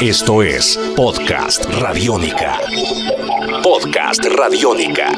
[0.00, 2.60] Esto es Podcast Radiónica.
[3.64, 5.08] Podcast Radiónica.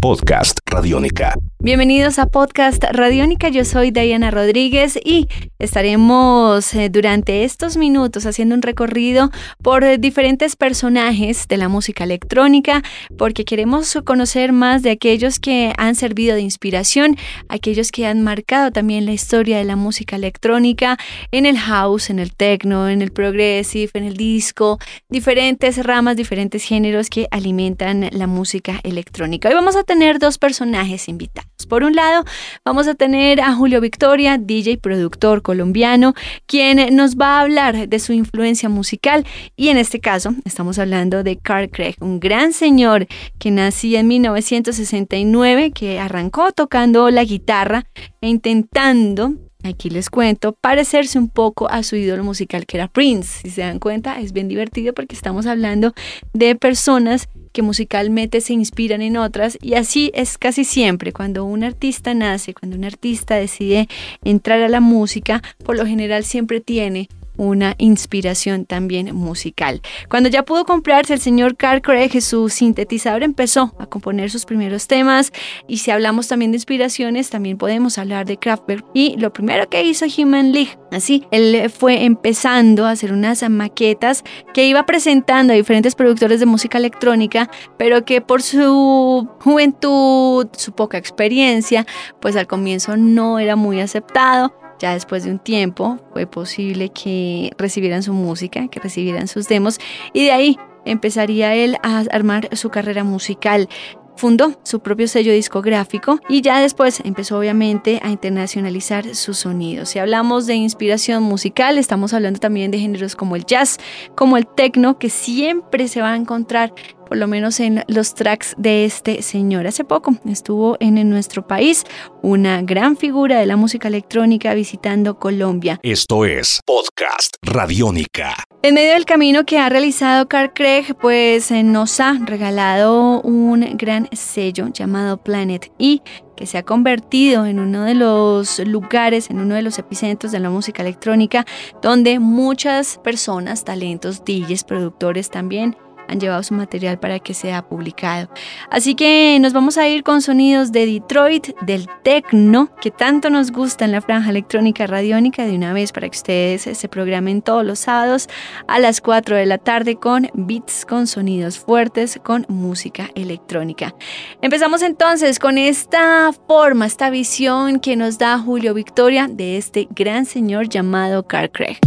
[0.00, 1.34] Podcast Radiónica.
[1.64, 5.28] Bienvenidos a Podcast Radiónica, yo soy Diana Rodríguez y
[5.60, 9.30] estaremos eh, durante estos minutos haciendo un recorrido
[9.62, 12.82] por eh, diferentes personajes de la música electrónica
[13.16, 17.16] porque queremos conocer más de aquellos que han servido de inspiración,
[17.48, 20.98] aquellos que han marcado también la historia de la música electrónica
[21.30, 26.64] en el house, en el techno, en el progressive, en el disco, diferentes ramas, diferentes
[26.64, 29.48] géneros que alimentan la música electrónica.
[29.48, 31.51] Hoy vamos a tener dos personajes invitados.
[31.66, 32.24] Por un lado,
[32.64, 36.14] vamos a tener a Julio Victoria, DJ productor colombiano,
[36.46, 39.26] quien nos va a hablar de su influencia musical.
[39.56, 43.06] Y en este caso estamos hablando de Carl Craig, un gran señor
[43.38, 47.84] que nació en 1969, que arrancó tocando la guitarra
[48.20, 53.42] e intentando Aquí les cuento, parecerse un poco a su ídolo musical que era Prince.
[53.42, 55.94] Si se dan cuenta, es bien divertido porque estamos hablando
[56.32, 61.64] de personas que musicalmente se inspiran en otras y así es casi siempre cuando un
[61.64, 63.88] artista nace, cuando un artista decide
[64.24, 69.80] entrar a la música, por lo general siempre tiene una inspiración también musical.
[70.08, 74.86] Cuando ya pudo comprarse el señor Carl Craig su sintetizador, empezó a componer sus primeros
[74.86, 75.32] temas
[75.66, 79.82] y si hablamos también de inspiraciones, también podemos hablar de Kraftwerk y lo primero que
[79.82, 80.78] hizo Human League.
[80.90, 86.46] Así, él fue empezando a hacer unas maquetas que iba presentando a diferentes productores de
[86.46, 91.86] música electrónica, pero que por su juventud, su poca experiencia,
[92.20, 97.52] pues al comienzo no era muy aceptado ya después de un tiempo fue posible que
[97.56, 99.78] recibieran su música, que recibieran sus demos
[100.12, 103.68] y de ahí empezaría él a armar su carrera musical.
[104.14, 109.86] Fundó su propio sello discográfico y ya después empezó obviamente a internacionalizar su sonido.
[109.86, 113.78] Si hablamos de inspiración musical, estamos hablando también de géneros como el jazz,
[114.14, 116.74] como el techno, que siempre se va a encontrar
[117.12, 119.66] por lo menos en los tracks de este señor.
[119.66, 121.84] Hace poco estuvo en, nuestro país
[122.22, 125.78] una gran figura de la música electrónica visitando Colombia.
[125.82, 128.34] Esto es Podcast Radiónica.
[128.62, 133.76] En medio del camino que ha realizado Carl Craig, pues eh, nos ha regalado un
[133.76, 136.00] gran sello llamado Planet E
[136.34, 140.40] que se ha convertido en uno de los lugares, en uno de los epicentros de
[140.40, 141.44] la música electrónica,
[141.82, 145.76] donde muchas personas, talentos, DJs, productores también
[146.12, 148.28] han llevado su material para que sea publicado.
[148.70, 153.50] Así que nos vamos a ir con sonidos de Detroit, del techno, que tanto nos
[153.50, 157.64] gusta en la franja electrónica radiónica de una vez para que ustedes se programen todos
[157.64, 158.28] los sábados
[158.68, 163.94] a las 4 de la tarde con beats, con sonidos fuertes, con música electrónica.
[164.40, 170.26] Empezamos entonces con esta forma, esta visión que nos da Julio Victoria de este gran
[170.26, 171.78] señor llamado Carl Craig.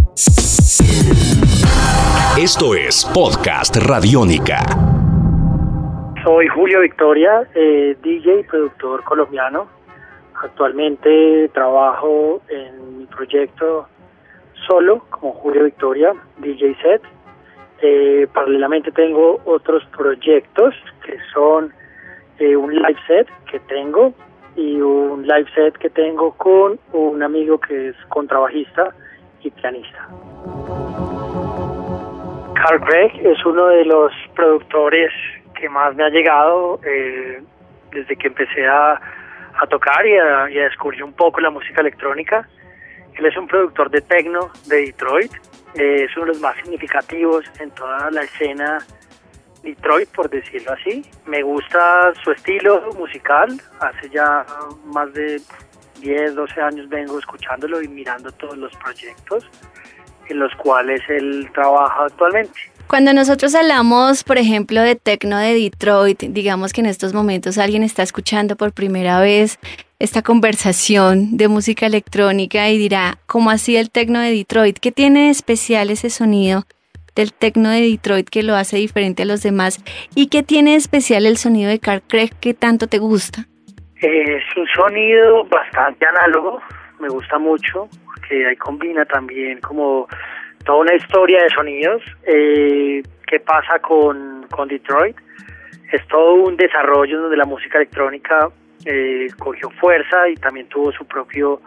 [2.37, 4.59] Esto es Podcast Radiónica.
[6.23, 9.67] Soy Julio Victoria, eh, DJ y productor colombiano.
[10.43, 13.87] Actualmente trabajo en mi proyecto
[14.67, 17.01] solo como Julio Victoria, DJ Set.
[17.81, 20.73] Eh, paralelamente tengo otros proyectos
[21.05, 21.73] que son
[22.39, 24.13] eh, un live set que tengo
[24.55, 28.93] y un live set que tengo con un amigo que es contrabajista
[29.41, 30.09] y pianista.
[32.67, 35.11] Craig es uno de los productores
[35.53, 37.41] que más me ha llegado eh,
[37.91, 38.99] desde que empecé a,
[39.69, 42.47] tocar y a, descubrir un poco la música electrónica.
[43.13, 45.31] Él es un productor de techno de Detroit,
[45.75, 48.79] eh, es uno de los más significativos en toda la escena
[49.63, 51.05] Detroit, por decirlo así.
[51.27, 53.49] Me gusta su estilo musical,
[53.79, 54.43] hace ya
[54.85, 55.39] más de
[56.01, 59.49] 10, 12 años vengo escuchándolo y mirando todos los proyectos
[60.29, 62.59] en los cuales él trabaja actualmente.
[62.87, 67.81] Cuando nosotros hablamos, por ejemplo, de tecno de Detroit, digamos que en estos momentos alguien
[67.81, 69.59] está escuchando por primera vez
[69.97, 74.77] esta conversación de música electrónica y dirá, ¿cómo así el tecno de Detroit?
[74.79, 76.63] ¿Qué tiene de especial ese sonido
[77.15, 79.83] del tecno de Detroit que lo hace diferente a los demás?
[80.13, 83.47] ¿Y qué tiene de especial el sonido de Carl Craig que tanto te gusta?
[83.99, 86.61] Es un sonido bastante análogo,
[86.99, 87.89] me gusta mucho
[88.27, 90.07] que ahí combina también como
[90.65, 92.01] toda una historia de sonidos.
[92.25, 95.15] Eh, ¿Qué pasa con, con Detroit?
[95.91, 98.49] Es todo un desarrollo donde la música electrónica
[98.85, 101.61] eh, cogió fuerza y también tuvo su propio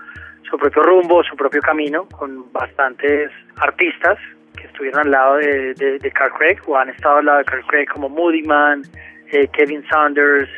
[0.49, 4.19] su propio rumbo, su propio camino, con bastantes artistas
[4.57, 7.65] que estuvieron al lado de, de, Carl Craig o han estado al lado de Carl
[7.67, 8.83] Craig como Moody Man,
[9.31, 10.49] eh, Kevin Saunders,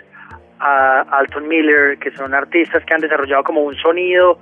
[0.60, 4.38] Alton Miller, que son artistas que han desarrollado como un sonido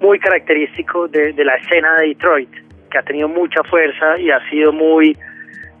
[0.00, 2.50] muy característico de, de la escena de Detroit,
[2.90, 5.16] que ha tenido mucha fuerza y ha sido muy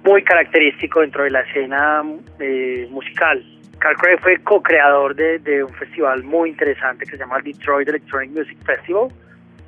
[0.04, 2.02] muy característico dentro de la escena
[2.38, 3.44] eh, musical.
[3.78, 8.30] Carl Craig fue co-creador de, de, un festival muy interesante que se llama Detroit Electronic
[8.30, 9.08] Music Festival.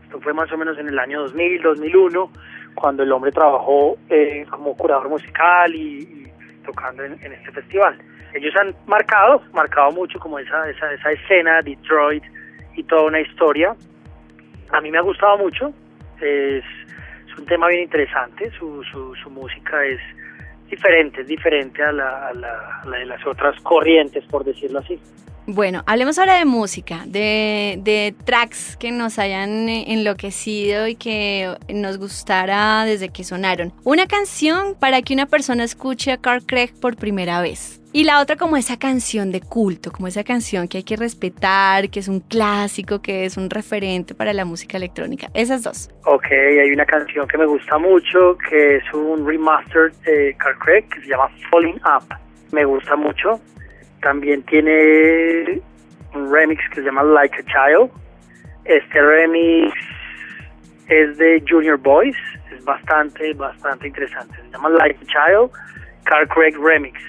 [0.05, 2.33] Esto fue más o menos en el año 2000, 2001,
[2.75, 6.29] cuando el hombre trabajó eh, como curador musical y,
[6.65, 7.99] tocando en, este festival.
[8.35, 12.25] Ellos han marcado, marcado mucho como esa, esa, esa escena, Detroit
[12.77, 13.77] y toda una historia.
[14.73, 15.73] A mí me ha gustado mucho,
[16.21, 16.65] es,
[17.27, 20.01] es un tema bien interesante, su, su, su música es
[20.71, 22.33] diferente, es diferente a la,
[22.85, 24.99] de las otras corrientes, por decirlo así.
[25.53, 32.85] Bueno, hablemos ahora de música, de, tracks que nos hayan enloquecido y que nos gustara
[32.85, 33.73] desde que sonaron.
[33.83, 37.81] Una canción para que una persona escuche a Carl Craig por primera vez.
[37.93, 41.91] Y la otra como esa canción de culto, como esa canción que hay que respetar,
[41.91, 45.31] que es un clásico, que es un referente para la música electrónica.
[45.35, 45.91] Esas dos.
[46.05, 50.85] Ok, hay una canción que me gusta mucho, que es un remaster de Carl Craig,
[50.95, 52.05] que se llama Falling Up.
[52.53, 53.41] Me gusta mucho.
[54.03, 55.61] También tiene
[56.15, 57.91] un remix que se llama Like a Child.
[58.65, 59.75] Este remix
[60.89, 62.17] es de Junior Boys,
[62.57, 64.35] es bastante, bastante interesante.
[64.37, 65.51] Se llama Like a Child,
[66.05, 67.01] Carl Craig Remix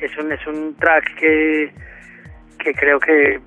[0.00, 1.72] es un, es un track que,
[2.58, 3.40] que creo que,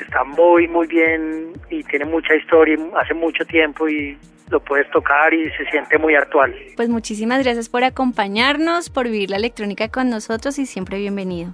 [0.00, 4.16] está muy, muy bien y tiene mucha historia, hace mucho tiempo y
[4.48, 6.54] lo puedes tocar y se siente muy actual.
[6.76, 11.52] Pues muchísimas gracias por acompañarnos, por vivir la electrónica con nosotros y siempre bienvenido.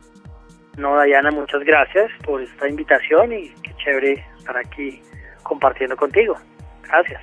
[0.77, 5.01] No, Dayana, muchas gracias por esta invitación y qué chévere estar aquí
[5.43, 6.37] compartiendo contigo.
[6.83, 7.21] Gracias.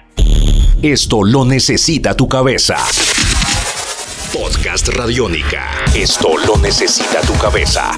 [0.81, 2.77] Esto lo necesita tu cabeza.
[4.33, 5.69] Podcast Radiónica.
[5.95, 7.91] Esto lo necesita tu cabeza.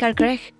[0.00, 0.54] Carl Craig.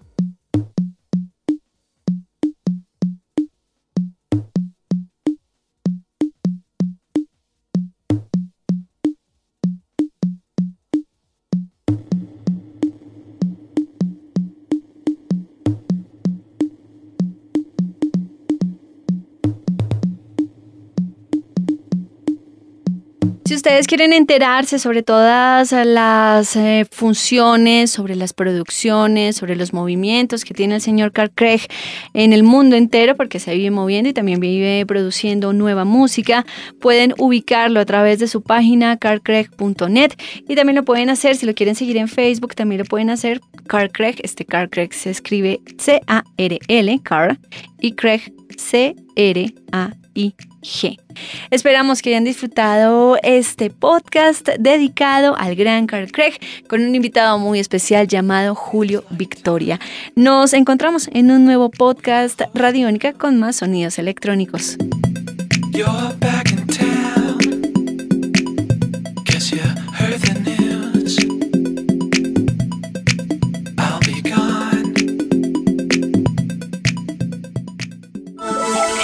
[23.51, 30.45] Si ustedes quieren enterarse sobre todas las eh, funciones, sobre las producciones, sobre los movimientos
[30.45, 31.63] que tiene el señor Carl Craig
[32.15, 36.47] en el mundo entero, porque se vive moviendo y también vive produciendo nueva música,
[36.81, 40.13] pueden ubicarlo a través de su página carcraig.net
[40.49, 43.41] y también lo pueden hacer, si lo quieren seguir en Facebook, también lo pueden hacer.
[43.67, 47.37] Carl Craig, este Carl Craig se escribe C-A-R-L, Carl,
[47.81, 49.91] y Craig C-R-A
[51.51, 56.35] Esperamos que hayan disfrutado este podcast dedicado al gran Carl Craig
[56.69, 59.81] con un invitado muy especial llamado Julio Victoria.
[60.17, 64.77] Nos encontramos en un nuevo podcast Radiónica con más sonidos electrónicos.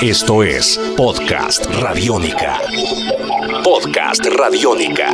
[0.02, 2.60] Esto es Podcast Radiónica.
[3.64, 5.12] Podcast Radiónica.